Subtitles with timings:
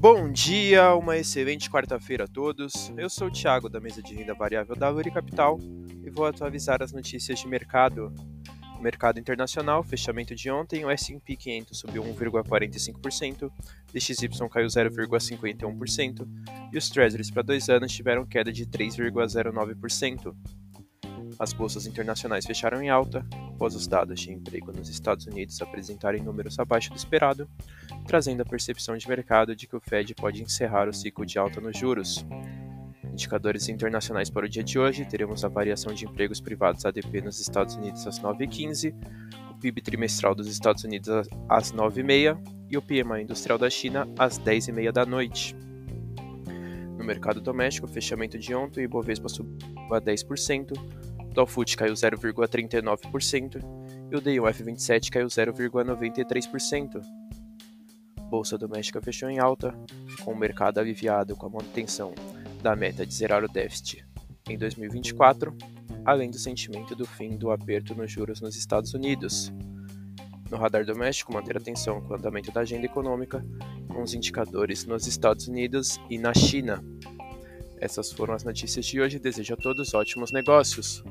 [0.00, 2.92] Bom dia, uma excelente quarta-feira a todos.
[2.96, 5.58] Eu sou o Thiago da mesa de renda variável da Luri Capital
[6.04, 8.14] e vou atualizar as notícias de mercado.
[8.80, 13.52] Mercado internacional, fechamento de ontem, o S&P 500 subiu 1,45%, o
[13.92, 16.28] DXY caiu 0,51%
[16.72, 20.32] e os Treasuries para dois anos tiveram queda de 3,09%.
[21.38, 26.22] As bolsas internacionais fecharam em alta, após os dados de emprego nos Estados Unidos apresentarem
[26.22, 27.48] números abaixo do esperado,
[28.08, 31.60] trazendo a percepção de mercado de que o Fed pode encerrar o ciclo de alta
[31.60, 32.24] nos juros.
[33.04, 37.38] Indicadores internacionais para o dia de hoje: teremos a variação de empregos privados ADP nos
[37.38, 38.94] Estados Unidos às 9h15,
[39.50, 42.38] o PIB trimestral dos Estados Unidos às 9h30
[42.70, 45.54] e o PMI industrial da China às 10h30 da noite.
[46.96, 49.58] No mercado doméstico, fechamento de ontem, o Ibovespa subiu
[49.92, 50.72] a 10%,
[51.20, 53.62] o Dow Food caiu 0,39%
[54.10, 57.27] e o DIUF27 caiu 0,93%.
[58.28, 59.74] Bolsa doméstica fechou em alta,
[60.22, 62.14] com o mercado aliviado com a manutenção
[62.62, 64.04] da meta de zerar o déficit
[64.48, 65.56] em 2024,
[66.04, 69.52] além do sentimento do fim do aperto nos juros nos Estados Unidos.
[70.50, 73.44] No radar doméstico, manter atenção com o andamento da agenda econômica,
[73.88, 76.82] com os indicadores nos Estados Unidos e na China.
[77.80, 79.18] Essas foram as notícias de hoje.
[79.18, 81.04] Desejo a todos ótimos negócios.